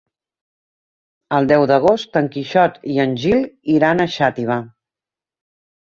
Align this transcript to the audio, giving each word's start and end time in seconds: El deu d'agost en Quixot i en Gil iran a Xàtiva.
El 1.39 1.49
deu 1.51 1.65
d'agost 1.73 2.19
en 2.23 2.31
Quixot 2.37 2.81
i 2.95 2.97
en 3.07 3.15
Gil 3.25 3.45
iran 3.77 4.03
a 4.03 4.09
Xàtiva. 4.15 4.57